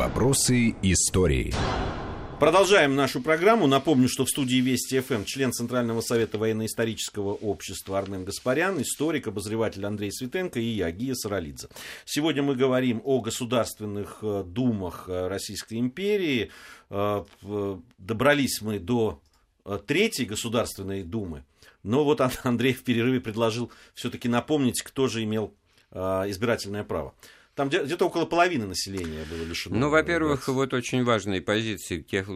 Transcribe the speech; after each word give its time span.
Вопросы 0.00 0.76
истории. 0.80 1.52
Продолжаем 2.38 2.96
нашу 2.96 3.20
программу. 3.20 3.66
Напомню, 3.66 4.08
что 4.08 4.24
в 4.24 4.30
студии 4.30 4.56
Вести 4.56 4.98
ФМ 4.98 5.24
член 5.24 5.52
Центрального 5.52 6.00
совета 6.00 6.38
военно-исторического 6.38 7.34
общества 7.34 7.98
Армен 7.98 8.24
Гаспарян, 8.24 8.80
историк, 8.80 9.28
обозреватель 9.28 9.84
Андрей 9.84 10.10
Светенко 10.10 10.58
и 10.58 10.64
я, 10.64 10.90
Гия 10.90 11.12
Саралидзе. 11.12 11.68
Сегодня 12.06 12.42
мы 12.42 12.56
говорим 12.56 13.02
о 13.04 13.20
государственных 13.20 14.20
э, 14.22 14.42
думах 14.46 15.04
э, 15.06 15.28
Российской 15.28 15.78
империи. 15.78 16.50
Э, 16.88 17.26
добрались 17.98 18.62
мы 18.62 18.78
до 18.78 19.20
третьей 19.86 20.24
государственной 20.24 21.02
думы. 21.02 21.44
Но 21.82 22.04
вот 22.04 22.22
Андрей 22.42 22.72
в 22.72 22.84
перерыве 22.84 23.20
предложил 23.20 23.70
все-таки 23.92 24.30
напомнить, 24.30 24.80
кто 24.80 25.08
же 25.08 25.22
имел 25.24 25.52
избирательное 25.92 26.84
право. 26.84 27.12
Там 27.56 27.68
где-то 27.68 28.06
около 28.06 28.26
половины 28.26 28.64
населения 28.64 29.24
было 29.28 29.42
лишено. 29.42 29.76
Ну, 29.76 29.90
во-первых, 29.90 30.46
вот 30.48 30.72
очень 30.72 31.02
важные 31.02 31.42
позиции 31.42 32.00
тех, 32.00 32.28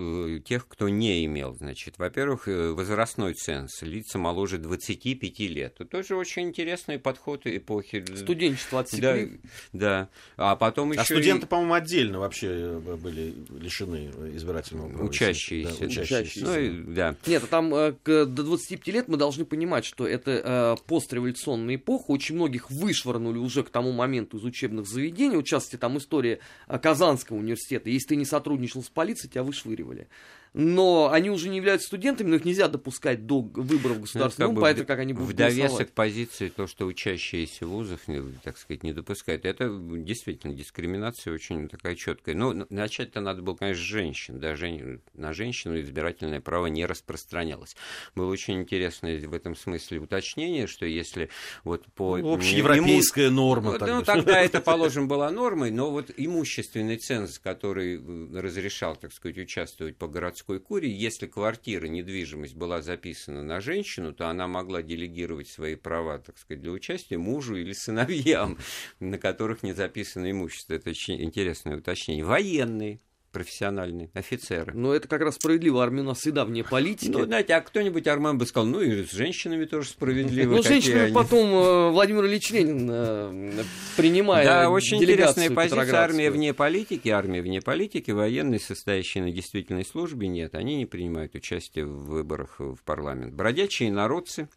тех, 0.45 0.67
кто 0.67 0.89
не 0.89 1.25
имел. 1.25 1.55
Значит, 1.55 1.99
во-первых, 1.99 2.49
э, 2.49 2.73
возрастной 2.73 3.35
ценз, 3.35 3.81
лица 3.83 4.19
моложе 4.19 4.59
25 4.59 5.39
лет. 5.49 5.75
Это 5.79 5.85
тоже 5.85 6.17
очень 6.17 6.49
интересный 6.49 6.99
подход 6.99 7.47
эпохи. 7.47 8.05
Студенчество 8.17 8.81
отсекли. 8.81 9.41
Да, 9.73 9.73
да. 9.73 10.09
А 10.37 10.57
потом 10.57 10.91
еще... 10.91 11.03
А 11.03 11.05
студенты, 11.05 11.47
и... 11.47 11.49
по-моему, 11.49 11.75
отдельно 11.75 12.19
вообще 12.19 12.49
э, 12.51 12.97
были 12.97 13.35
лишены 13.57 14.11
избирательного 14.35 14.89
права. 14.89 15.07
Учащиеся. 15.07 15.79
Да, 15.79 15.87
учащиеся. 15.87 16.45
Ну, 16.45 16.59
и, 16.59 16.71
да. 16.93 17.17
Нет, 17.27 17.45
а 17.45 17.47
там 17.47 17.73
э, 17.73 17.95
до 18.05 18.27
25 18.27 18.87
лет 18.89 19.09
мы 19.09 19.17
должны 19.17 19.45
понимать, 19.45 19.85
что 19.85 20.09
это 20.09 20.77
постреволюционная 20.89 21.77
эпоха. 21.77 22.11
Очень 22.11 22.35
многих 22.35 22.71
вышвырнули 22.71 23.39
уже 23.39 23.63
к 23.63 23.71
тому 23.71 23.93
моменту 23.93 24.39
из 24.39 24.45
учебных 24.45 24.87
заведений 24.87 25.04
заведения, 25.05 25.37
вот 25.37 25.47
в 25.47 25.49
там 25.77 25.99
история 25.99 26.41
Казанского 26.67 27.37
университета, 27.37 27.91
если 27.91 28.09
ты 28.09 28.17
не 28.17 28.25
сотрудничал 28.25 28.83
с 28.83 28.89
полицией, 28.89 29.31
тебя 29.31 29.43
вышвыривали 29.43 30.09
но 30.55 31.11
они 31.11 31.31
уже 31.31 31.49
не 31.49 31.57
являются 31.57 31.89
студентами, 31.89 32.29
но 32.29 32.37
их 32.37 32.45
нельзя 32.45 32.69
допускать 32.69 33.27
до 33.27 33.41
выборов 33.41 34.01
государственного 34.03 34.53
ну, 34.53 34.61
поэтому 34.61 34.87
как 34.87 35.01
они 35.01 35.13
будут 35.13 35.31
В 35.31 35.33
довесок 35.35 35.91
позиции 35.91 36.49
то, 36.49 36.69
что 36.69 36.87
учащиеся 36.87 37.67
вузов, 37.67 38.01
так 38.45 38.57
сказать, 38.57 38.85
не 38.85 38.93
допускают, 38.93 39.45
это 39.45 39.69
действительно 39.69 40.55
дискриминация 40.55 41.35
очень 41.35 41.69
такая 41.69 41.97
четкая. 41.97 42.37
Но 42.37 42.53
ну, 42.53 42.67
начать-то 42.71 43.21
надо 43.21 43.43
было, 43.43 43.57
конечно, 43.57 43.83
с 43.83 43.85
женщин, 43.85 44.39
да, 44.39 44.55
жен... 44.55 45.03
на 45.15 45.33
женщину 45.33 45.81
избирательное 45.81 46.41
право 46.41 46.67
не 46.67 46.87
распространялось. 46.87 47.75
Было 48.15 48.31
очень 48.31 48.61
интересное 48.61 49.27
в 49.27 49.35
этом 49.35 49.57
смысле 49.57 49.99
уточнение, 49.99 50.69
что 50.69 50.87
если 50.87 51.31
вот 51.65 51.85
по... 51.95 52.17
Ну, 52.17 52.33
общеевропейская 52.35 53.27
иму... 53.29 53.37
норма. 53.37 53.77
Ну, 53.81 53.87
ну, 53.87 54.03
тогда 54.03 54.41
это, 54.45 54.61
положим, 54.61 55.09
была 55.09 55.33
нормой, 55.33 55.73
но 55.73 55.91
вот 55.91 56.13
имущественный 56.17 56.97
ценз, 56.97 57.41
который 57.41 57.97
э, 57.97 58.41
разрешал, 58.41 58.95
так 58.95 59.13
сказать, 59.13 59.39
участвовать 59.39 59.97
по 59.97 60.07
городскому 60.07 60.44
городской 60.45 60.61
курии, 60.61 60.91
если 60.91 61.27
квартира, 61.27 61.87
недвижимость 61.87 62.55
была 62.55 62.83
записана 62.83 63.43
на 63.43 63.61
женщину, 63.61 64.13
то 64.13 64.29
она 64.29 64.47
могла 64.47 64.83
делегировать 64.83 65.49
свои 65.49 65.75
права, 65.75 66.19
так 66.19 66.39
сказать, 66.39 66.63
для 66.63 66.73
участия 66.73 67.19
мужу 67.19 67.57
или 67.57 67.73
сыновьям, 67.73 68.59
на 69.01 69.19
которых 69.19 69.63
не 69.63 69.73
записано 69.73 70.31
имущество. 70.31 70.75
Это 70.75 70.91
очень 70.91 71.23
интересное 71.23 71.77
уточнение. 71.77 72.25
Военные 72.25 73.01
профессиональные 73.35 74.09
офицеры. 74.15 74.73
Но 74.75 74.95
это 74.95 75.09
как 75.09 75.21
раз 75.21 75.35
справедливо. 75.35 75.83
Армия 75.83 76.01
у 76.01 76.05
нас 76.05 76.19
всегда 76.19 76.45
вне 76.45 76.65
политики. 76.71 77.11
Ну, 77.11 77.25
знаете, 77.25 77.55
а 77.55 77.61
кто-нибудь 77.61 78.07
Арман 78.07 78.39
бы 78.39 78.47
сказал, 78.47 78.67
ну 78.67 78.81
и 78.81 79.05
с 79.05 79.11
женщинами 79.11 79.67
тоже 79.67 79.91
справедливо. 79.91 80.57
Ну, 80.57 80.63
женщинами 80.63 81.13
потом 81.13 81.53
э, 81.53 81.91
Владимир 81.91 82.25
Ильич 82.25 82.51
Ленин 82.51 82.89
э, 82.91 83.65
принимает 83.97 84.47
Да, 84.47 84.71
очень 84.71 85.03
интересная 85.03 85.51
позиция. 85.51 85.95
Армия 85.95 86.31
вне 86.31 86.55
политики, 86.55 87.09
армия 87.09 87.43
вне 87.43 87.61
политики, 87.61 88.13
военные, 88.13 88.61
состоящие 88.61 89.25
на 89.25 89.31
действительной 89.31 89.85
службе, 89.85 90.29
нет, 90.29 90.55
они 90.55 90.77
не 90.77 90.87
принимают 90.87 91.35
участие 91.35 91.85
в 91.85 92.07
выборах 92.07 92.61
в 92.61 92.79
парламент. 92.85 93.35
Бродячие 93.35 93.93
народцы, 93.93 94.49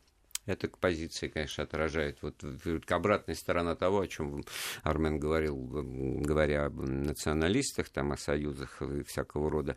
эта 0.47 0.69
позиция, 0.69 1.29
конечно, 1.29 1.63
отражает 1.63 2.17
вот 2.21 2.43
обратная 2.89 3.35
сторона 3.35 3.75
того, 3.75 4.01
о 4.01 4.07
чем 4.07 4.43
Армен 4.83 5.19
говорил, 5.19 5.55
говоря 5.57 6.65
об 6.65 6.79
националистах, 6.79 7.89
там, 7.89 8.13
о 8.13 8.17
союзах 8.17 8.81
и 8.81 9.03
всякого 9.03 9.51
рода. 9.51 9.75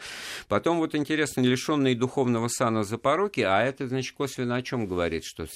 Потом 0.49 0.79
вот 0.79 0.95
интересно, 0.95 1.41
лишенные 1.41 1.97
духовного 1.97 2.49
сана 2.49 2.85
за 2.85 2.99
пороки, 2.99 3.41
а 3.41 3.63
это, 3.63 3.89
значит, 3.89 4.15
косвенно 4.17 4.57
о 4.57 4.63
чем 4.63 4.87
говорит, 4.87 5.25
что 5.25 5.47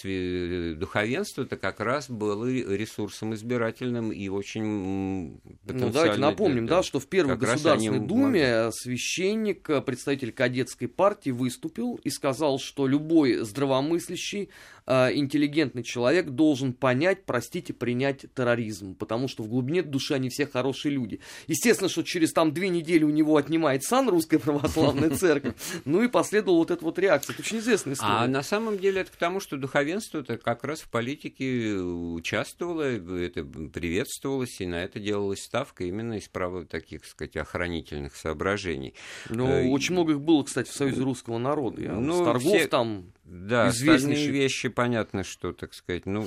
духовенство 0.74 1.42
это 1.42 1.56
как 1.56 1.80
раз 1.80 2.10
было 2.10 2.44
ресурсом 2.44 3.34
избирательным 3.34 4.12
и 4.12 4.28
очень 4.28 5.40
Ну, 5.64 5.90
давайте 5.90 6.18
напомним, 6.18 6.66
да, 6.66 6.78
да, 6.78 6.82
что 6.82 6.98
в 6.98 7.06
Первой 7.06 7.36
Государственной 7.36 7.98
они... 7.98 8.06
Думе 8.06 8.70
священник, 8.72 9.68
представитель 9.84 10.32
кадетской 10.32 10.88
партии 10.88 11.30
выступил 11.30 12.00
и 12.02 12.10
сказал, 12.10 12.58
что 12.58 12.88
любой 12.88 13.36
здравомыслящий 13.36 14.50
Э, 14.86 15.03
интеллигентный 15.12 15.82
человек 15.82 16.30
должен 16.30 16.72
понять, 16.72 17.24
простить 17.24 17.70
и 17.70 17.72
принять 17.72 18.26
терроризм, 18.34 18.94
потому 18.94 19.28
что 19.28 19.42
в 19.42 19.48
глубине 19.48 19.82
души 19.82 20.14
они 20.14 20.28
все 20.28 20.46
хорошие 20.46 20.92
люди. 20.92 21.20
Естественно, 21.46 21.88
что 21.88 22.02
через 22.02 22.32
там 22.32 22.52
две 22.52 22.68
недели 22.68 23.04
у 23.04 23.10
него 23.10 23.36
отнимает 23.36 23.82
сан 23.82 24.08
русская 24.08 24.38
православная 24.38 25.10
церковь, 25.16 25.54
ну 25.84 26.02
и 26.02 26.08
последовала 26.08 26.58
вот 26.58 26.70
эта 26.70 26.84
вот 26.84 26.98
реакция. 26.98 27.34
Это 27.34 27.42
очень 27.42 27.58
известная 27.58 27.94
история. 27.94 28.12
А 28.12 28.28
на 28.28 28.42
самом 28.42 28.78
деле 28.78 29.02
это 29.02 29.12
к 29.12 29.16
тому, 29.16 29.40
что 29.40 29.56
духовенство 29.56 30.18
это 30.18 30.38
как 30.38 30.64
раз 30.64 30.80
в 30.80 30.88
политике 30.88 31.74
участвовало, 31.74 32.82
это 32.82 33.44
приветствовалось, 33.44 34.60
и 34.60 34.66
на 34.66 34.82
это 34.82 35.00
делалась 35.00 35.42
ставка 35.42 35.84
именно 35.84 36.14
из 36.14 36.28
права 36.28 36.64
таких, 36.64 37.02
так 37.02 37.10
сказать, 37.10 37.36
охранительных 37.36 38.16
соображений. 38.16 38.94
Ну, 39.28 39.46
э, 39.48 39.68
очень 39.68 39.92
много 39.92 40.12
их 40.12 40.20
было, 40.20 40.42
кстати, 40.42 40.68
в 40.68 40.72
Союзе 40.72 41.02
русского 41.02 41.38
народа. 41.38 41.82
Я 41.82 41.92
ну, 41.92 42.24
торгов 42.24 42.56
все... 42.56 42.68
там 42.68 43.12
да, 43.24 43.68
остальные 43.68 44.30
вещи, 44.30 44.68
понятно, 44.68 45.24
что, 45.24 45.52
так 45.52 45.74
сказать, 45.74 46.06
ну, 46.06 46.26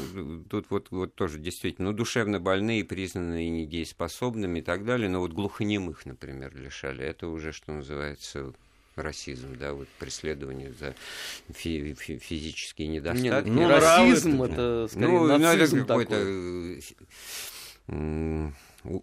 тут 0.50 0.68
вот, 0.70 0.88
вот 0.92 1.14
тоже 1.16 1.40
действительно, 1.40 1.92
ну, 1.92 1.98
душевно 1.98 2.40
больные, 2.40 2.84
признанные 2.84 3.50
недееспособными 3.50 4.60
и 4.60 4.62
так 4.62 4.84
далее, 4.86 5.08
но 5.10 5.20
вот 5.20 5.34
глухонемых, 5.34 6.06
например, 6.06 6.56
лишали. 6.56 7.06
Это 7.06 7.28
уже, 7.28 7.52
что 7.52 7.72
называется, 7.72 8.54
расизм, 8.96 9.56
да, 9.58 9.74
вот 9.74 9.88
преследование 10.00 10.74
за 10.74 10.96
фи- 11.54 11.94
фи- 11.94 12.18
физические 12.18 12.88
недостатки. 12.88 13.48
Нет, 13.50 13.56
ну, 13.56 13.68
расизм, 13.68 14.42
это, 14.42 14.88
скорее, 14.90 15.08
ну, 15.08 15.28
нацизм 15.28 15.78
ну, 15.78 15.84
это 15.84 15.88
какой-то 15.88 16.82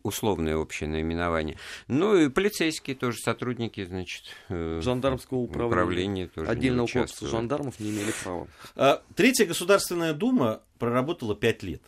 условное 0.02 0.56
общее 0.56 0.88
наименование. 0.88 1.56
Ну 1.88 2.16
и 2.16 2.28
полицейские 2.28 2.96
тоже 2.96 3.18
сотрудники, 3.18 3.84
значит, 3.84 4.24
э, 4.48 4.80
жандармского 4.82 5.38
управления, 5.38 5.66
управления 5.68 6.26
тоже 6.28 6.50
отдельного 6.50 6.86
корпуса 6.86 7.28
жандармов 7.28 7.80
не 7.80 7.90
имели 7.90 8.12
права. 8.22 8.48
А, 8.76 9.02
Третья 9.14 9.46
Государственная 9.46 10.12
Дума 10.12 10.62
проработала 10.78 11.34
пять 11.34 11.62
лет. 11.62 11.82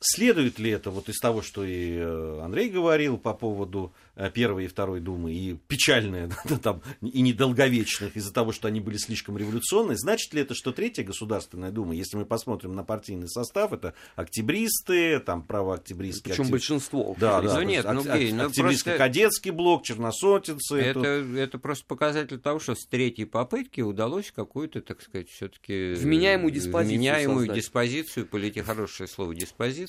Следует 0.00 0.58
ли 0.58 0.70
это 0.70 0.90
вот 0.90 1.08
из 1.08 1.18
того, 1.18 1.42
что 1.42 1.64
и 1.64 1.96
э, 1.96 2.40
Андрей 2.42 2.68
говорил 2.70 3.18
по 3.18 3.34
поводу 3.34 3.92
Э, 4.18 4.30
первой 4.30 4.64
и 4.64 4.66
второй 4.66 5.00
думы, 5.00 5.34
и 5.34 5.58
печальные, 5.68 6.30
там, 6.62 6.80
и 7.02 7.20
недолговечных 7.20 8.16
из-за 8.16 8.32
того, 8.32 8.50
что 8.50 8.66
они 8.66 8.80
были 8.80 8.96
слишком 8.96 9.36
революционные, 9.36 9.98
значит 9.98 10.32
ли 10.32 10.40
это, 10.40 10.54
что 10.54 10.72
третья 10.72 11.04
Государственная 11.04 11.70
Дума, 11.70 11.94
если 11.94 12.16
мы 12.16 12.24
посмотрим 12.24 12.74
на 12.74 12.82
партийный 12.82 13.28
состав, 13.28 13.74
это 13.74 13.92
октябристы, 14.14 15.20
там 15.20 15.42
правооктябристские... 15.42 16.32
Причем 16.32 16.44
актив... 16.44 16.50
большинство. 16.50 17.14
Да, 17.20 17.42
да. 17.42 17.56
Ну, 17.56 17.60
нет, 17.60 17.84
ну, 17.92 18.02
Гей, 18.02 18.32
ну, 18.32 18.46
октябристско-кадетский 18.46 19.50
блок, 19.50 19.84
черносотенцы. 19.84 20.76
Это, 20.76 21.00
это... 21.00 21.38
это 21.38 21.58
просто 21.58 21.84
показатель 21.84 22.38
того, 22.38 22.58
что 22.58 22.74
с 22.74 22.86
третьей 22.86 23.26
попытки 23.26 23.82
удалось 23.82 24.32
какую-то, 24.34 24.80
так 24.80 25.02
сказать, 25.02 25.28
все-таки... 25.28 25.92
Вменяемую 25.92 26.52
диспозицию 26.52 26.98
Вменяемую 26.98 27.38
создать. 27.40 27.56
диспозицию, 27.56 28.24
полите 28.24 28.62
хорошее 28.62 29.10
слово 29.10 29.34
диспозиция, 29.34 29.85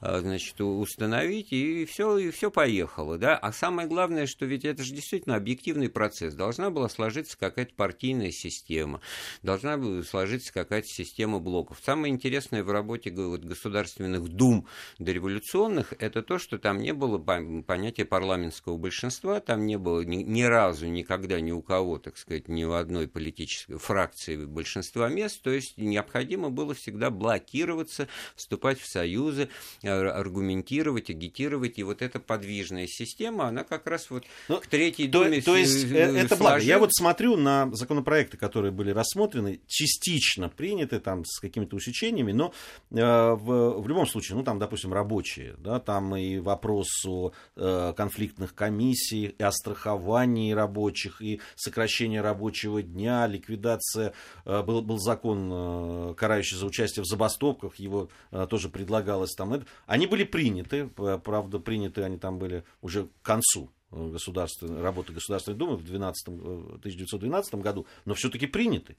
а, 0.00 0.20
значит, 0.20 0.60
установить, 0.60 1.52
и 1.52 1.84
все, 1.84 2.18
и 2.18 2.30
все 2.30 2.50
поехало, 2.50 3.18
да, 3.18 3.36
а 3.36 3.52
самое 3.52 3.88
главное, 3.88 4.26
что 4.26 4.46
ведь 4.46 4.64
это 4.64 4.82
же 4.82 4.94
действительно 4.94 5.36
объективный 5.36 5.88
процесс. 5.88 6.34
Должна 6.34 6.70
была 6.70 6.88
сложиться 6.88 7.36
какая-то 7.38 7.74
партийная 7.74 8.30
система, 8.30 9.00
должна 9.42 9.76
была 9.76 10.02
сложиться 10.02 10.52
какая-то 10.52 10.88
система 10.88 11.40
блоков. 11.40 11.78
Самое 11.84 12.12
интересное 12.12 12.62
в 12.62 12.70
работе 12.70 13.10
вот, 13.10 13.44
государственных 13.44 14.28
дум 14.28 14.66
дореволюционных, 14.98 15.94
это 15.98 16.22
то, 16.22 16.38
что 16.38 16.58
там 16.58 16.78
не 16.78 16.92
было 16.92 17.18
понятия 17.18 18.04
парламентского 18.04 18.76
большинства, 18.76 19.40
там 19.40 19.66
не 19.66 19.78
было 19.78 20.02
ни, 20.02 20.16
ни 20.16 20.42
разу, 20.42 20.86
никогда 20.86 21.40
ни 21.40 21.52
у 21.52 21.62
кого, 21.62 21.98
так 21.98 22.16
сказать, 22.16 22.48
ни 22.48 22.64
в 22.64 22.72
одной 22.72 23.08
политической 23.08 23.78
фракции 23.78 24.44
большинства 24.44 25.08
мест, 25.08 25.42
то 25.42 25.50
есть 25.50 25.78
необходимо 25.78 26.50
было 26.50 26.74
всегда 26.74 27.10
блокироваться, 27.10 28.08
вступать 28.34 28.80
в 28.80 28.86
союз 28.86 29.23
союзы, 29.24 29.48
аргументировать, 29.82 31.10
агитировать. 31.10 31.78
И 31.78 31.82
вот 31.82 32.02
эта 32.02 32.20
подвижная 32.20 32.86
система, 32.86 33.48
она 33.48 33.64
как 33.64 33.86
раз 33.86 34.10
вот 34.10 34.24
ну, 34.48 34.58
к 34.58 34.66
третьей 34.66 35.08
то, 35.08 35.24
думе 35.24 35.40
То 35.40 35.56
есть 35.56 35.84
это 35.90 36.36
благо. 36.36 36.62
Я 36.62 36.78
вот 36.78 36.90
смотрю 36.92 37.36
на 37.36 37.70
законопроекты, 37.72 38.36
которые 38.36 38.72
были 38.72 38.90
рассмотрены, 38.90 39.60
частично 39.66 40.48
приняты 40.48 41.00
там 41.00 41.24
с 41.24 41.40
какими-то 41.40 41.76
усечениями, 41.76 42.32
но 42.32 42.52
э, 42.90 42.96
в, 42.96 43.80
в 43.80 43.88
любом 43.88 44.06
случае, 44.06 44.36
ну 44.36 44.44
там, 44.44 44.58
допустим, 44.58 44.92
рабочие, 44.92 45.54
да, 45.58 45.80
там 45.80 46.14
и 46.16 46.38
вопрос 46.38 46.88
о 47.06 47.32
э, 47.56 47.92
конфликтных 47.96 48.54
комиссий, 48.54 49.34
и 49.38 49.42
о 49.42 49.52
страховании 49.52 50.52
рабочих, 50.52 51.20
и 51.20 51.40
сокращение 51.56 52.20
рабочего 52.20 52.82
дня, 52.82 53.26
ликвидация, 53.26 54.12
э, 54.44 54.62
был, 54.62 54.82
был 54.82 54.98
закон, 54.98 55.50
э, 55.52 56.14
карающий 56.16 56.56
за 56.56 56.66
участие 56.66 57.02
в 57.02 57.06
забастовках, 57.06 57.76
его 57.76 58.08
э, 58.30 58.46
тоже 58.48 58.68
предлагалось 59.14 59.34
там. 59.34 59.64
Они 59.86 60.06
были 60.06 60.24
приняты, 60.24 60.88
правда, 60.88 61.58
приняты 61.58 62.02
они 62.02 62.18
там 62.18 62.38
были 62.38 62.64
уже 62.82 63.04
к 63.04 63.22
концу 63.22 63.70
государственной, 63.94 64.82
работы 64.82 65.12
Государственной 65.12 65.56
Думы 65.56 65.76
в 65.76 65.84
12, 65.84 66.28
1912 66.28 67.54
году, 67.56 67.86
но 68.04 68.14
все-таки 68.14 68.46
приняты. 68.46 68.96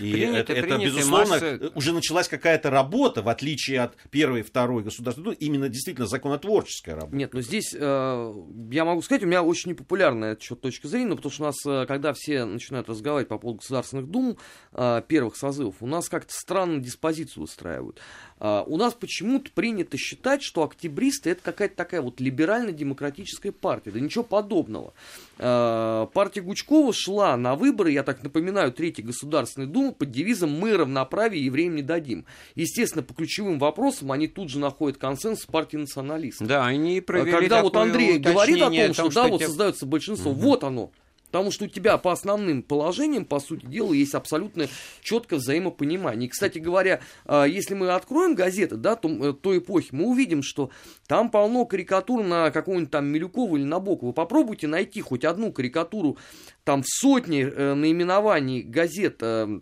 И 0.00 0.12
приняты, 0.12 0.52
это, 0.52 0.62
приняты, 0.62 0.74
это, 0.74 0.84
безусловно, 0.84 1.34
масса... 1.34 1.72
уже 1.74 1.92
началась 1.92 2.28
какая-то 2.28 2.70
работа, 2.70 3.22
в 3.22 3.28
отличие 3.28 3.80
от 3.80 3.96
первой 4.10 4.40
и 4.40 4.42
второй 4.42 4.82
Государственной 4.82 5.24
Думы, 5.24 5.36
именно 5.36 5.68
действительно 5.68 6.06
законотворческая 6.06 6.96
работа. 6.96 7.16
Нет, 7.16 7.34
но 7.34 7.40
здесь, 7.40 7.74
э, 7.74 8.34
я 8.70 8.84
могу 8.84 9.02
сказать, 9.02 9.22
у 9.22 9.26
меня 9.26 9.42
очень 9.42 9.70
непопулярная 9.70 10.36
точка 10.36 10.88
зрения, 10.88 11.08
но 11.08 11.16
потому 11.16 11.32
что 11.32 11.42
у 11.42 11.46
нас, 11.46 11.56
э, 11.66 11.86
когда 11.86 12.12
все 12.12 12.44
начинают 12.44 12.88
разговаривать 12.88 13.28
по 13.28 13.38
поводу 13.38 13.58
Государственных 13.58 14.08
Дум 14.08 14.36
э, 14.72 15.02
первых 15.06 15.36
созывов, 15.36 15.76
у 15.80 15.86
нас 15.86 16.08
как-то 16.08 16.32
странно 16.32 16.80
диспозицию 16.80 17.44
устраивают. 17.44 18.00
Э, 18.40 18.62
у 18.66 18.76
нас 18.76 18.94
почему-то 18.94 19.50
принято 19.52 19.96
считать, 19.96 20.42
что 20.42 20.64
октябристы 20.64 21.30
это 21.30 21.42
какая-то 21.42 21.76
такая 21.76 22.02
вот 22.02 22.20
либерально-демократическая 22.20 23.52
партия. 23.52 23.90
Да 23.90 24.00
ничего 24.00 24.24
подобного. 24.32 24.94
Э, 25.36 26.06
партия 26.14 26.40
Гучкова 26.40 26.94
шла 26.94 27.36
на 27.36 27.54
выборы, 27.54 27.90
я 27.90 28.02
так 28.02 28.22
напоминаю, 28.22 28.72
Третьей 28.72 29.04
Государственной 29.04 29.66
Думы 29.66 29.92
под 29.92 30.10
девизом 30.10 30.58
«Мы 30.58 30.74
равноправие 30.74 31.44
евреям 31.44 31.76
не 31.76 31.82
дадим». 31.82 32.24
Естественно, 32.54 33.02
по 33.02 33.12
ключевым 33.12 33.58
вопросам 33.58 34.10
они 34.10 34.28
тут 34.28 34.48
же 34.48 34.58
находят 34.58 34.98
консенсус 34.98 35.44
партии 35.44 35.76
националистов. 35.76 36.46
Да, 36.46 36.64
они 36.64 37.02
провели 37.02 37.30
Когда 37.30 37.60
вот 37.60 37.76
Андрей 37.76 38.18
говорит 38.18 38.62
о 38.62 38.70
том, 38.70 38.94
что, 38.94 39.02
том, 39.02 39.10
что 39.10 39.22
да, 39.22 39.28
вот 39.28 39.42
создается 39.42 39.84
большинство, 39.84 40.30
угу. 40.30 40.40
вот 40.40 40.64
оно. 40.64 40.92
Потому 41.32 41.50
что 41.50 41.64
у 41.64 41.68
тебя 41.68 41.96
по 41.96 42.12
основным 42.12 42.62
положениям, 42.62 43.24
по 43.24 43.40
сути 43.40 43.64
дела, 43.64 43.94
есть 43.94 44.14
абсолютно 44.14 44.68
четкое 45.00 45.38
взаимопонимание. 45.38 46.26
И, 46.26 46.30
кстати 46.30 46.58
говоря, 46.58 47.00
а, 47.24 47.44
если 47.44 47.72
мы 47.72 47.88
откроем 47.88 48.34
газеты, 48.34 48.76
да, 48.76 48.96
то, 48.96 49.08
э, 49.08 49.32
той 49.32 49.58
эпохи, 49.58 49.88
мы 49.92 50.08
увидим, 50.08 50.42
что 50.42 50.70
там 51.06 51.30
полно 51.30 51.64
карикатур 51.64 52.22
на 52.22 52.50
какого-нибудь 52.50 52.90
там 52.90 53.06
Милюкова 53.06 53.56
или 53.56 53.64
Набокова. 53.64 54.12
Попробуйте 54.12 54.66
найти 54.66 55.00
хоть 55.00 55.24
одну 55.24 55.52
карикатуру 55.52 56.18
там 56.64 56.82
в 56.82 56.86
сотне 56.86 57.44
э, 57.44 57.72
наименований 57.72 58.60
газет 58.60 59.16
э, 59.22 59.58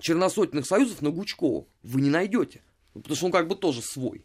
черносотенных 0.00 0.64
союзов 0.64 1.02
на 1.02 1.10
Гучкова. 1.10 1.66
Вы 1.82 2.00
не 2.00 2.08
найдете. 2.08 2.62
Потому 2.94 3.16
что 3.16 3.26
он 3.26 3.32
как 3.32 3.48
бы 3.48 3.54
тоже 3.54 3.82
свой. 3.82 4.24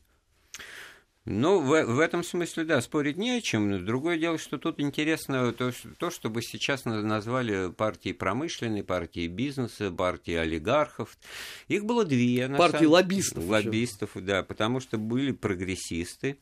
Ну, 1.30 1.60
в, 1.60 1.84
в 1.84 2.00
этом 2.00 2.24
смысле, 2.24 2.64
да, 2.64 2.80
спорить 2.80 3.18
не 3.18 3.32
о 3.32 3.42
чем. 3.42 3.86
Другое 3.86 4.18
дело, 4.18 4.38
что 4.38 4.58
тут 4.58 4.80
интересно 4.80 5.52
то, 5.52 5.74
то 6.00 6.10
что 6.10 6.30
бы 6.30 6.42
сейчас 6.42 6.86
назвали 6.86 7.70
партией 7.70 8.16
промышленной, 8.16 8.82
партией 8.82 9.28
бизнеса, 9.28 9.92
партией 9.92 10.40
олигархов. 10.40 11.18
Их 11.68 11.84
было 11.84 12.06
две. 12.06 12.48
Партии 12.48 12.78
самом... 12.78 12.92
лоббистов. 12.92 13.44
Лоббистов, 13.46 14.16
еще. 14.16 14.26
да, 14.26 14.44
потому 14.44 14.80
что 14.80 14.98
были 14.98 15.34
прогрессисты, 15.34 16.38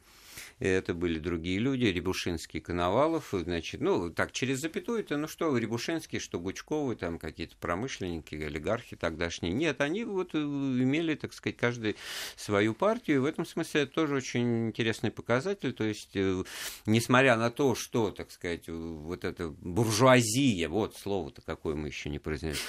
это 0.59 0.93
были 0.93 1.19
другие 1.19 1.59
люди, 1.59 1.85
Рябушинский, 1.85 2.59
Коновалов, 2.59 3.29
значит, 3.31 3.81
ну, 3.81 4.09
так, 4.09 4.31
через 4.31 4.59
запятую 4.59 4.99
это, 4.99 5.17
ну 5.17 5.27
что, 5.27 5.57
Рябушинский, 5.57 6.19
что 6.19 6.39
Гучковы, 6.39 6.95
там 6.95 7.19
какие-то 7.19 7.55
промышленники, 7.57 8.35
олигархи 8.35 8.95
тогдашние. 8.95 9.53
Нет, 9.53 9.81
они 9.81 10.03
вот 10.03 10.33
э, 10.33 10.37
имели, 10.37 11.15
так 11.15 11.33
сказать, 11.33 11.57
каждый 11.57 11.95
свою 12.35 12.73
партию, 12.73 13.17
и 13.17 13.19
в 13.19 13.25
этом 13.25 13.45
смысле 13.45 13.81
это 13.81 13.93
тоже 13.93 14.15
очень 14.15 14.67
интересный 14.67 15.11
показатель, 15.11 15.73
то 15.73 15.83
есть, 15.83 16.15
э, 16.15 16.43
несмотря 16.85 17.35
на 17.37 17.49
то, 17.51 17.75
что, 17.75 18.11
так 18.11 18.31
сказать, 18.31 18.67
вот 18.67 19.23
эта 19.23 19.49
буржуазия, 19.49 20.69
вот 20.69 20.95
слово-то 20.95 21.41
какое 21.41 21.75
мы 21.75 21.87
еще 21.87 22.09
не 22.09 22.19
произнесли, 22.19 22.61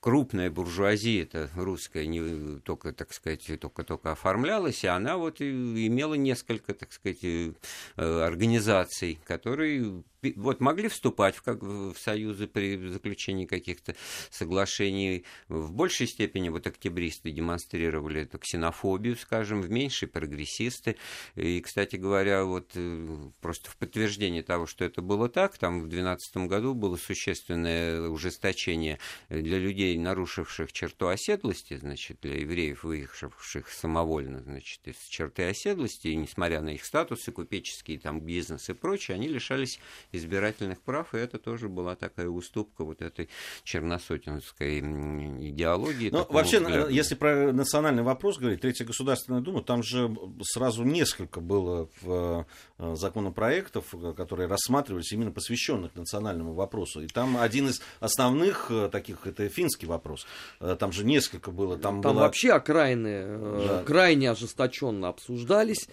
крупная 0.00 0.50
буржуазия, 0.50 1.22
это 1.22 1.50
русская, 1.54 2.06
не 2.06 2.58
только, 2.60 2.92
так 2.92 3.12
сказать, 3.12 3.50
только-только 3.60 4.12
оформлялась, 4.12 4.82
и 4.82 4.86
она 4.86 5.16
вот 5.16 5.40
имела 5.40 6.14
несколько, 6.14 6.74
так 6.74 6.92
сказать, 6.92 7.18
э, 7.22 7.52
организаций, 7.96 9.18
которые 9.24 10.02
вот 10.36 10.60
могли 10.60 10.88
вступать 10.88 11.36
в, 11.36 11.42
как, 11.42 11.62
в 11.62 11.94
союзы 11.96 12.46
при 12.46 12.76
заключении 12.88 13.46
каких-то 13.46 13.94
соглашений. 14.30 15.24
В 15.48 15.72
большей 15.72 16.06
степени 16.06 16.48
вот 16.48 16.66
октябристы 16.66 17.30
демонстрировали 17.30 18.22
эту 18.22 18.38
ксенофобию, 18.38 19.16
скажем, 19.16 19.62
в 19.62 19.70
меньшей 19.70 20.08
прогрессисты. 20.08 20.96
И, 21.34 21.60
кстати 21.60 21.96
говоря, 21.96 22.44
вот 22.44 22.72
э, 22.74 23.30
просто 23.40 23.70
в 23.70 23.76
подтверждение 23.76 24.42
того, 24.42 24.66
что 24.66 24.84
это 24.84 25.02
было 25.02 25.28
так, 25.28 25.58
там 25.58 25.80
в 25.80 25.88
2012 25.88 26.36
году 26.48 26.74
было 26.74 26.96
существенное 26.96 28.08
ужесточение 28.08 28.98
для 29.28 29.58
людей, 29.58 29.96
нарушивших 29.98 30.72
черту 30.72 31.08
оседлости, 31.08 31.76
значит, 31.76 32.18
для 32.22 32.40
евреев, 32.40 32.84
выехавших 32.84 33.68
самовольно, 33.68 34.42
значит, 34.42 34.86
из 34.86 34.96
черты 35.08 35.44
оседлости, 35.44 36.08
и 36.08 36.16
несмотря 36.16 36.60
на 36.60 36.70
их 36.70 36.84
статусы, 36.84 37.32
купеческие 37.32 37.98
там 37.98 38.20
бизнес 38.20 38.68
и 38.68 38.74
прочее, 38.74 39.14
они 39.14 39.28
лишались 39.28 39.78
избирательных 40.12 40.80
прав, 40.80 41.14
и 41.14 41.18
это 41.18 41.38
тоже 41.38 41.68
была 41.68 41.96
такая 41.96 42.28
уступка 42.28 42.84
вот 42.84 43.02
этой 43.02 43.28
черносотенской 43.64 44.80
идеологии. 44.80 46.10
Ну, 46.10 46.26
вообще, 46.28 46.60
взгляда. 46.60 46.90
если 46.90 47.14
про 47.14 47.52
национальный 47.52 48.02
вопрос 48.02 48.38
говорить, 48.38 48.60
Третья 48.60 48.84
Государственная 48.84 49.40
Дума, 49.40 49.62
там 49.62 49.82
же 49.82 50.14
сразу 50.42 50.84
несколько 50.84 51.40
было 51.40 51.88
в 52.00 52.46
э, 52.78 52.94
законопроектов, 52.96 53.94
которые 54.16 54.48
рассматривались 54.48 55.12
именно 55.12 55.30
посвященных 55.30 55.94
национальному 55.94 56.54
вопросу. 56.54 57.02
И 57.02 57.06
там 57.06 57.36
один 57.36 57.68
из 57.68 57.80
основных 58.00 58.70
э, 58.70 58.88
таких, 58.90 59.26
это 59.26 59.48
финский 59.48 59.86
вопрос. 59.86 60.26
Э, 60.60 60.76
там 60.78 60.92
же 60.92 61.04
несколько 61.04 61.50
было. 61.50 61.76
Там, 61.76 62.02
там 62.02 62.14
было... 62.14 62.22
вообще 62.22 62.52
окраины 62.52 63.38
да. 63.66 63.82
крайне 63.84 64.30
ожесточенно 64.30 65.08
обсуждались. 65.08 65.88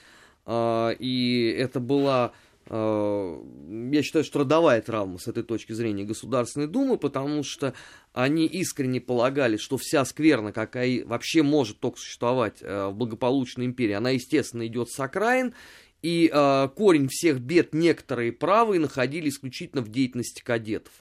И 0.50 1.56
это 1.60 1.82
была 1.82 2.32
Э, 2.32 2.47
я 2.70 4.04
считаю, 4.04 4.26
что 4.26 4.40
родовая 4.40 4.82
травма 4.82 5.20
с 5.20 5.28
этой 5.28 5.44
точки 5.44 5.74
зрения 5.74 6.04
Государственной 6.04 6.68
Думы, 6.68 6.98
потому 6.98 7.44
что 7.44 7.74
они 8.14 8.46
искренне 8.46 9.00
полагали, 9.00 9.58
что 9.58 9.78
вся 9.78 10.04
скверна, 10.06 10.52
какая 10.52 11.06
вообще 11.06 11.44
может 11.44 11.80
только 11.80 12.00
существовать 12.00 12.58
э, 12.62 12.88
в 12.88 12.96
благополучной 12.96 13.66
империи, 13.66 13.94
она, 13.94 14.10
естественно, 14.12 14.66
идет 14.68 14.90
с 14.90 15.00
окраин, 15.00 15.54
и 16.02 16.30
э, 16.32 16.70
корень 16.76 17.08
всех 17.10 17.40
бед 17.40 17.74
некоторые 17.74 18.32
правые 18.32 18.80
находили 18.80 19.30
исключительно 19.30 19.82
в 19.82 19.90
деятельности 19.90 20.44
кадетов. 20.44 20.94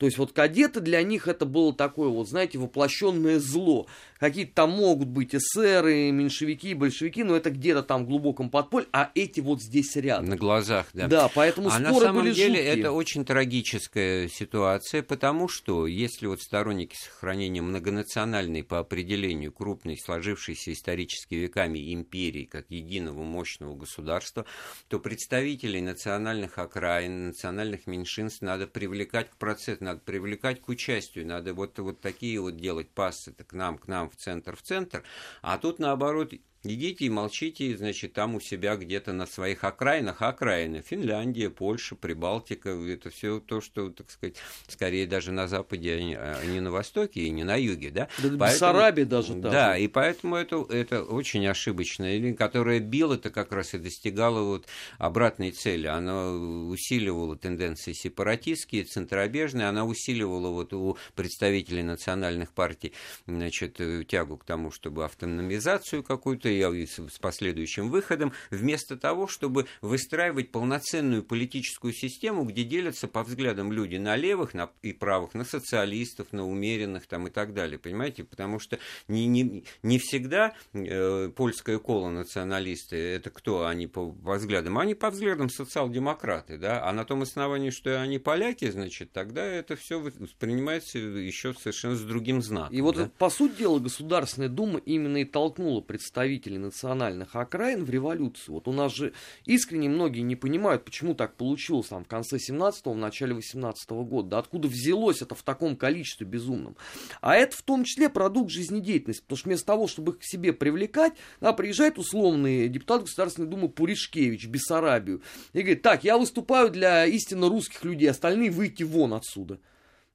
То 0.00 0.06
есть 0.06 0.16
вот 0.16 0.32
кадеты 0.32 0.80
для 0.80 1.02
них 1.02 1.28
это 1.28 1.44
было 1.44 1.74
такое 1.74 2.08
вот, 2.08 2.26
знаете, 2.26 2.56
воплощенное 2.56 3.38
зло. 3.38 3.86
Какие-то 4.18 4.54
там 4.54 4.70
могут 4.70 5.08
быть 5.08 5.34
эсеры, 5.34 6.10
меньшевики, 6.10 6.72
большевики, 6.72 7.22
но 7.22 7.36
это 7.36 7.50
где-то 7.50 7.82
там 7.82 8.04
в 8.04 8.08
глубоком 8.08 8.48
подполье, 8.48 8.88
а 8.92 9.10
эти 9.14 9.40
вот 9.40 9.60
здесь 9.60 9.94
рядом. 9.96 10.30
На 10.30 10.36
глазах, 10.36 10.86
да. 10.94 11.06
Да, 11.06 11.30
поэтому 11.34 11.68
а 11.68 11.72
споры 11.72 11.90
на 11.90 12.00
самом 12.00 12.22
были 12.22 12.32
деле 12.32 12.54
жуткие. 12.54 12.80
это 12.80 12.92
очень 12.92 13.26
трагическая 13.26 14.28
ситуация, 14.28 15.02
потому 15.02 15.48
что 15.48 15.86
если 15.86 16.26
вот 16.26 16.40
сторонники 16.40 16.96
сохранения 16.96 17.60
многонациональной 17.60 18.64
по 18.64 18.78
определению 18.78 19.52
крупной, 19.52 19.98
сложившейся 19.98 20.72
исторически 20.72 21.34
веками 21.34 21.92
империи, 21.92 22.44
как 22.46 22.70
единого 22.70 23.22
мощного 23.22 23.76
государства, 23.76 24.46
то 24.88 24.98
представителей 24.98 25.82
национальных 25.82 26.56
окраин, 26.56 27.26
национальных 27.28 27.86
меньшинств 27.86 28.40
надо 28.40 28.66
привлекать 28.66 29.28
к 29.28 29.36
процессу, 29.36 29.89
надо 29.90 30.00
привлекать 30.00 30.60
к 30.60 30.68
участию, 30.68 31.26
надо 31.26 31.52
вот, 31.54 31.78
вот 31.78 32.00
такие 32.00 32.40
вот 32.40 32.56
делать 32.56 32.90
пассы 32.90 33.32
к 33.32 33.52
нам, 33.52 33.78
к 33.78 33.88
нам 33.88 34.08
в 34.08 34.16
центр, 34.16 34.56
в 34.56 34.62
центр, 34.62 35.02
а 35.42 35.58
тут 35.58 35.78
наоборот 35.78 36.32
Идите 36.62 37.06
и 37.06 37.08
молчите, 37.08 37.74
значит, 37.74 38.12
там 38.12 38.34
у 38.34 38.40
себя 38.40 38.76
где-то 38.76 39.14
на 39.14 39.24
своих 39.24 39.64
окраинах, 39.64 40.20
окраины, 40.20 40.82
Финляндия, 40.82 41.48
Польша, 41.48 41.96
Прибалтика, 41.96 42.68
это 42.68 43.08
все 43.08 43.40
то, 43.40 43.62
что, 43.62 43.88
так 43.88 44.10
сказать, 44.10 44.36
скорее 44.68 45.06
даже 45.06 45.32
на 45.32 45.48
Западе, 45.48 45.94
а 45.94 46.44
не 46.44 46.58
а 46.58 46.60
на 46.60 46.70
Востоке 46.70 47.22
и 47.22 47.30
не 47.30 47.44
на 47.44 47.56
Юге, 47.56 47.90
да? 47.90 48.08
Да 48.18 48.28
поэтому, 48.28 48.38
Бессарабия 48.38 49.06
даже 49.06 49.28
там. 49.28 49.50
Да, 49.50 49.78
и 49.78 49.88
поэтому 49.88 50.36
это, 50.36 50.66
это 50.68 51.02
очень 51.02 51.46
ошибочная 51.46 52.18
линия, 52.18 52.34
которая 52.34 52.78
била-то 52.78 53.30
как 53.30 53.52
раз 53.52 53.72
и 53.72 53.78
достигала 53.78 54.42
вот 54.42 54.66
обратной 54.98 55.52
цели. 55.52 55.86
Она 55.86 56.30
усиливала 56.30 57.36
тенденции 57.36 57.94
сепаратистские, 57.94 58.84
центробежные, 58.84 59.66
она 59.66 59.86
усиливала 59.86 60.48
вот 60.48 60.74
у 60.74 60.98
представителей 61.14 61.84
национальных 61.84 62.52
партий, 62.52 62.92
значит, 63.26 63.80
тягу 64.08 64.36
к 64.36 64.44
тому, 64.44 64.70
чтобы 64.70 65.06
автономизацию 65.06 66.02
какую-то 66.02 66.49
работой, 66.58 66.86
с 66.86 67.18
последующим 67.18 67.90
выходом, 67.90 68.32
вместо 68.50 68.96
того, 68.96 69.26
чтобы 69.26 69.66
выстраивать 69.80 70.50
полноценную 70.50 71.22
политическую 71.22 71.92
систему, 71.92 72.44
где 72.44 72.64
делятся 72.64 73.08
по 73.08 73.22
взглядам 73.22 73.72
люди 73.72 73.96
на 73.96 74.16
левых 74.16 74.54
на, 74.54 74.70
и 74.82 74.92
правых, 74.92 75.34
на 75.34 75.44
социалистов, 75.44 76.32
на 76.32 76.46
умеренных 76.46 77.06
там, 77.06 77.26
и 77.26 77.30
так 77.30 77.54
далее. 77.54 77.78
Понимаете? 77.78 78.24
Потому 78.24 78.58
что 78.58 78.78
не, 79.08 79.26
не, 79.26 79.64
не 79.82 79.98
всегда 79.98 80.54
э, 80.72 81.30
польская 81.34 81.78
кола 81.78 82.10
националисты, 82.10 82.96
это 82.96 83.30
кто 83.30 83.66
они 83.66 83.86
по, 83.86 84.10
по 84.12 84.34
взглядам? 84.34 84.78
Они 84.78 84.94
по 84.94 85.10
взглядам 85.10 85.50
социал-демократы, 85.50 86.58
да, 86.58 86.86
а 86.86 86.92
на 86.92 87.04
том 87.04 87.22
основании, 87.22 87.70
что 87.70 88.00
они 88.00 88.18
поляки, 88.18 88.70
значит, 88.70 89.12
тогда 89.12 89.44
это 89.44 89.76
все 89.76 90.00
воспринимается 90.00 90.98
еще 90.98 91.54
совершенно 91.54 91.96
с 91.96 92.02
другим 92.02 92.42
знаком. 92.42 92.74
И 92.74 92.80
вот, 92.80 92.96
да? 92.96 93.10
по 93.18 93.30
сути 93.30 93.58
дела, 93.58 93.78
Государственная 93.78 94.48
Дума 94.48 94.80
именно 94.84 95.18
и 95.18 95.24
толкнула 95.24 95.80
представителей 95.80 96.39
национальных 96.48 97.36
окраин 97.36 97.84
в 97.84 97.90
революцию. 97.90 98.54
Вот 98.54 98.68
у 98.68 98.72
нас 98.72 98.94
же 98.94 99.12
искренне 99.44 99.88
многие 99.88 100.20
не 100.20 100.36
понимают, 100.36 100.84
почему 100.84 101.14
так 101.14 101.34
получилось 101.34 101.88
там 101.88 102.04
в 102.04 102.08
конце 102.08 102.36
17-го, 102.36 102.92
в 102.92 102.96
начале 102.96 103.34
18-го 103.34 104.04
года. 104.04 104.28
Да 104.30 104.38
откуда 104.38 104.68
взялось 104.68 105.22
это 105.22 105.34
в 105.34 105.42
таком 105.42 105.76
количестве 105.76 106.26
безумном? 106.26 106.76
А 107.20 107.36
это 107.36 107.56
в 107.56 107.62
том 107.62 107.84
числе 107.84 108.08
продукт 108.08 108.50
жизнедеятельности, 108.50 109.22
потому 109.22 109.36
что 109.36 109.48
вместо 109.48 109.66
того, 109.66 109.86
чтобы 109.86 110.12
их 110.12 110.18
к 110.18 110.24
себе 110.24 110.52
привлекать, 110.52 111.12
да, 111.40 111.52
приезжает 111.52 111.98
условный 111.98 112.68
депутат 112.68 113.02
Государственной 113.02 113.48
Думы 113.48 113.68
Пуришкевич 113.68 114.46
в 114.46 114.50
Бессарабию 114.50 115.22
и 115.52 115.60
говорит, 115.60 115.82
так, 115.82 116.04
я 116.04 116.18
выступаю 116.18 116.70
для 116.70 117.06
истинно 117.06 117.48
русских 117.48 117.84
людей, 117.84 118.10
остальные 118.10 118.50
выйти 118.50 118.82
вон 118.82 119.14
отсюда. 119.14 119.58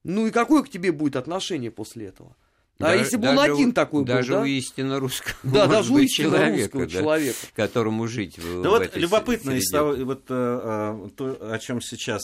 Ну 0.04 0.26
и 0.26 0.30
какое 0.30 0.62
к 0.62 0.68
тебе 0.68 0.92
будет 0.92 1.16
отношение 1.16 1.70
после 1.70 2.06
этого? 2.06 2.36
А 2.78 2.84
даже, 2.84 2.98
если 2.98 3.16
бы 3.16 3.28
он 3.28 3.38
один 3.38 3.72
такой 3.72 4.04
был, 4.04 4.06
даже 4.06 4.32
да? 4.32 4.42
у 4.42 4.44
истинно 4.44 5.00
русского, 5.00 5.34
да, 5.44 5.66
даже 5.66 5.92
у 5.92 5.98
истинно 5.98 6.30
человека, 6.30 6.56
русского 6.62 6.86
да, 6.86 6.90
человека, 6.90 7.38
которому 7.54 8.06
жить. 8.06 8.38
В, 8.38 8.44
ну 8.44 8.62
в 8.62 8.66
вот 8.66 8.82
этой 8.82 8.98
любопытно 9.00 9.52
из 9.52 9.70
того, 9.70 9.94
вот 10.04 10.24
а, 10.28 11.08
то, 11.16 11.38
о 11.52 11.58
чем 11.58 11.80
сейчас 11.80 12.22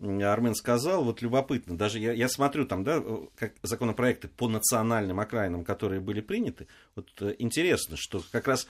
Армен 0.00 0.54
сказал, 0.54 1.04
вот 1.04 1.22
любопытно, 1.22 1.76
даже 1.76 1.98
я, 1.98 2.12
я 2.12 2.28
смотрю 2.28 2.66
там, 2.66 2.82
да, 2.82 3.02
как 3.36 3.52
законопроекты 3.62 4.28
по 4.28 4.48
национальным 4.48 5.20
окраинам, 5.20 5.64
которые 5.64 6.00
были 6.00 6.20
приняты, 6.20 6.66
вот 6.96 7.08
э, 7.20 7.36
интересно, 7.38 7.96
что 7.96 8.22
как 8.32 8.48
раз 8.48 8.66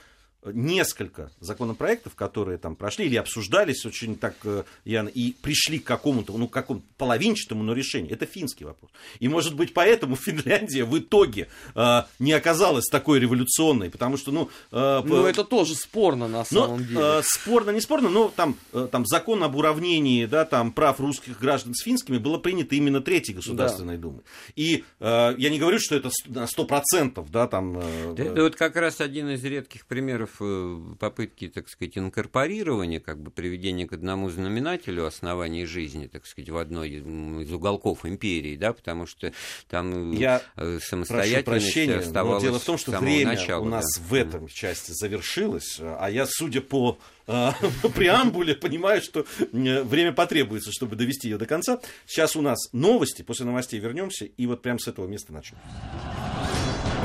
несколько 0.53 1.31
законопроектов, 1.39 2.15
которые 2.15 2.57
там 2.57 2.75
прошли 2.75 3.05
или 3.05 3.15
обсуждались 3.15 3.85
очень 3.85 4.15
так, 4.15 4.35
э, 4.43 4.63
Ян, 4.83 5.07
и 5.07 5.33
пришли 5.41 5.79
к 5.79 5.85
какому-то, 5.85 6.37
ну, 6.37 6.47
какому 6.47 6.83
половинчатому, 6.97 7.63
но 7.63 7.73
решению. 7.73 8.13
Это 8.13 8.25
финский 8.25 8.65
вопрос. 8.65 8.91
И, 9.19 9.27
может 9.27 9.55
быть, 9.55 9.73
поэтому 9.73 10.15
Финляндия 10.25 10.85
в 10.85 10.97
итоге 10.97 11.47
э, 11.75 12.01
не 12.19 12.33
оказалась 12.33 12.85
такой 12.85 13.19
революционной, 13.19 13.89
потому 13.89 14.17
что, 14.17 14.31
ну... 14.31 14.49
Э, 14.71 15.01
ну, 15.03 15.25
это 15.25 15.43
тоже 15.43 15.75
спорно, 15.75 16.27
на 16.27 16.45
самом 16.45 16.81
но, 16.81 16.85
деле. 16.85 16.99
Э, 17.01 17.21
спорно, 17.23 17.71
не 17.71 17.81
спорно, 17.81 18.09
но 18.09 18.31
там, 18.35 18.55
э, 18.73 18.87
там 18.91 19.05
закон 19.05 19.43
об 19.43 19.55
уравнении, 19.55 20.25
да, 20.25 20.45
там, 20.45 20.71
прав 20.71 20.99
русских 20.99 21.39
граждан 21.39 21.73
с 21.73 21.83
финскими 21.83 22.17
было 22.17 22.37
принято 22.37 22.75
именно 22.75 23.01
Третьей 23.01 23.35
Государственной 23.35 23.97
да. 23.97 24.01
Думой. 24.01 24.21
И 24.55 24.83
э, 24.99 25.35
я 25.37 25.49
не 25.49 25.59
говорю, 25.59 25.79
что 25.79 25.95
это 25.95 26.09
на 26.27 26.45
100%, 26.45 27.25
да, 27.31 27.47
там... 27.47 27.77
Э, 27.79 28.13
это 28.17 28.43
вот 28.43 28.55
как 28.55 28.75
раз 28.75 29.01
один 29.01 29.29
из 29.29 29.43
редких 29.43 29.85
примеров 29.85 30.34
Э, 30.39 30.79
попытки, 30.99 31.47
так 31.47 31.69
сказать, 31.69 31.97
инкорпорирования, 31.97 32.99
как 32.99 33.19
бы 33.19 33.31
приведения 33.31 33.87
к 33.87 33.93
одному 33.93 34.29
знаменателю 34.29 35.05
оснований 35.05 35.65
жизни, 35.65 36.07
так 36.07 36.25
сказать, 36.25 36.49
в 36.49 36.57
одной 36.57 36.89
из 36.89 37.51
уголков 37.51 38.05
империи, 38.05 38.55
да, 38.55 38.73
потому 38.73 39.05
что 39.05 39.31
там 39.69 40.13
э, 40.13 40.15
Я 40.15 40.41
самостоятельность 40.81 41.45
прошу 41.45 41.61
прощения, 41.61 41.95
оставалась 41.97 42.43
но 42.43 42.49
дело 42.49 42.59
в 42.59 42.63
том, 42.63 42.77
что 42.77 42.91
время 42.97 43.33
начала, 43.33 43.61
у 43.61 43.69
нас 43.69 43.85
да. 43.97 44.03
в 44.07 44.13
этом 44.13 44.47
части 44.47 44.91
завершилось, 44.91 45.79
а 45.79 46.09
я, 46.09 46.25
судя 46.27 46.61
по 46.61 46.97
э, 47.27 47.49
преамбуле, 47.95 48.55
понимаю, 48.55 49.01
что 49.01 49.25
время 49.51 50.11
потребуется, 50.11 50.71
чтобы 50.71 50.95
довести 50.95 51.29
ее 51.29 51.37
до 51.37 51.45
конца. 51.45 51.79
Сейчас 52.05 52.35
у 52.35 52.41
нас 52.41 52.57
новости, 52.73 53.21
после 53.21 53.45
новостей 53.45 53.79
вернемся, 53.79 54.25
и 54.25 54.45
вот 54.45 54.61
прямо 54.61 54.79
с 54.79 54.87
этого 54.87 55.07
места 55.07 55.33
начнем. 55.33 55.57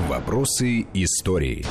Вопросы 0.08 0.86
истории. 0.94 1.64